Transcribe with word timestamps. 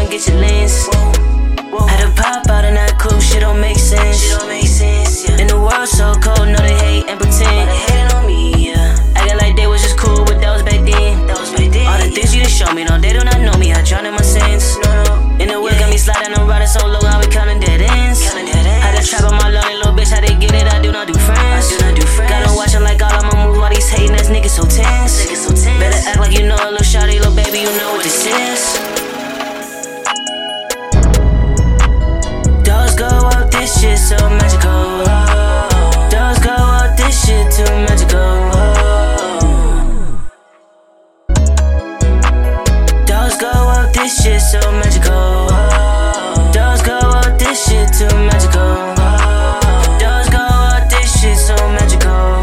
and 0.00 0.10
get 0.10 0.26
your 0.26 0.40
lens. 0.40 0.88
Had 1.88 2.00
to 2.00 2.10
pop 2.16 2.48
out 2.48 2.64
in 2.64 2.74
that 2.74 2.96
coupe, 2.98 3.20
shit 3.20 3.40
don't 3.44 3.60
make 3.60 3.76
sense. 3.76 4.16
Shit 4.16 4.38
don't 4.38 4.48
make 4.48 4.66
sense, 4.66 5.28
yeah. 5.28 5.36
And 5.36 5.48
the 5.48 5.60
world 5.60 5.88
so 5.88 6.16
cold, 6.24 6.48
know 6.48 6.60
they 6.64 6.76
hate 6.80 7.04
and 7.08 7.20
pretend. 7.20 7.68
They 7.68 7.80
hating 7.84 8.10
on 8.16 8.24
me, 8.26 8.72
yeah. 8.72 8.96
Acting 9.14 9.36
like 9.36 9.54
they 9.56 9.68
was 9.68 9.84
just 9.84 10.00
cool, 10.00 10.24
but 10.24 10.40
that 10.40 10.56
was 10.56 10.64
back 10.64 10.80
then. 10.88 11.28
That 11.28 11.36
was 11.36 11.52
back 11.52 11.68
then. 11.68 11.84
All 11.84 12.00
the 12.00 12.08
things 12.08 12.32
you 12.32 12.40
done 12.40 12.50
show 12.50 12.72
me, 12.72 12.84
no, 12.88 12.96
they 12.96 13.12
do 13.12 13.20
not 13.20 13.44
know 13.44 13.52
me. 13.60 13.72
I 13.76 13.84
drown 13.84 14.08
in 14.08 14.16
my 14.16 14.24
sins. 14.24 14.80
No, 14.80 14.90
no. 15.04 15.14
In 15.36 15.52
the 15.52 15.60
whip, 15.60 15.76
got 15.76 15.92
me 15.92 16.00
sliding, 16.00 16.32
I'm 16.32 16.48
riding 16.48 16.68
so 16.68 16.80
low, 16.88 17.00
I 17.04 17.20
be 17.20 17.28
counting 17.28 17.60
dead 17.60 17.84
ends. 17.84 18.24
Counting 18.24 18.48
dead 18.48 18.64
ends. 18.64 18.84
Had 18.84 18.96
to 18.96 19.04
trap 19.04 19.28
on 19.28 19.36
my 19.36 19.52
lonely 19.52 19.76
little 19.76 19.92
bitch, 19.92 20.12
how 20.12 20.24
they 20.24 20.32
get 20.36 20.56
it? 20.56 20.64
I 20.64 20.80
do 20.80 20.92
not 20.92 21.12
do 21.12 21.16
friends. 21.16 21.68
I 21.68 21.76
do 21.76 21.76
not 21.84 21.94
do 22.00 22.04
friends. 22.08 22.32
Gotta 22.32 22.52
watch 22.56 22.72
it 22.72 22.80
like 22.80 23.04
all 23.04 23.12
I'ma 23.12 23.36
move, 23.44 23.60
while 23.60 23.68
these 23.68 23.88
hating 23.88 24.16
ass 24.16 24.32
niggas 24.32 24.56
so 24.56 24.64
tense. 24.64 25.28
Niggas 25.28 25.44
so 25.44 25.52
tense. 25.52 25.76
Better 25.76 26.00
act 26.08 26.20
like 26.20 26.32
you 26.32 26.48
know 26.48 26.56
a 26.56 26.72
little 26.72 26.84
shawty, 26.84 27.20
little 27.20 27.36
baby, 27.36 27.64
you 27.64 27.72
know 27.76 27.92
what 27.92 28.04
this 28.04 28.24
is. 28.24 28.89
This 33.60 33.78
shit 33.78 33.98
so 33.98 34.16
magical. 34.16 35.04
Dogs 36.08 36.38
go 36.38 36.50
up, 36.50 36.96
this 36.96 37.26
shit 37.26 37.52
too 37.52 37.70
magical. 37.84 38.50
Dogs 43.04 43.36
go 43.36 43.50
up, 43.50 43.92
this 43.92 44.22
shit 44.22 44.40
so 44.40 44.60
magical. 44.80 45.48
Dogs 46.56 46.82
go 46.82 46.96
up, 46.96 47.38
this 47.38 47.68
shit 47.68 47.88
too 47.92 48.08
magical. 48.30 48.94
Dogs 50.00 50.30
go 50.30 50.40
up, 50.40 50.88
this 50.88 51.20
shit 51.20 51.36
so 51.36 51.54
magical. 51.76 52.40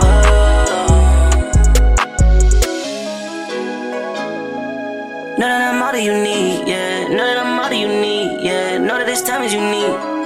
Know 5.40 5.48
that 5.50 5.74
I'm 5.74 5.82
all 5.82 5.92
that 5.94 6.04
you 6.04 6.14
need, 6.14 6.68
yeah. 6.68 7.08
Know 7.08 7.26
that 7.26 7.40
I'm 7.40 7.60
all 7.60 7.70
that 7.70 7.76
you 7.76 7.88
need, 7.88 8.44
yeah. 8.46 8.78
Know 8.78 9.00
that 9.00 9.08
this 9.08 9.24
time 9.24 9.42
is 9.42 9.54
unique, 9.54 10.17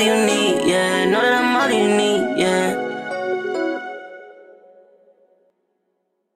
you 0.00 0.14
need. 0.26 0.47